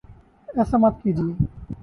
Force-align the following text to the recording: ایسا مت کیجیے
ایسا 0.57 0.77
مت 0.81 0.95
کیجیے 1.01 1.33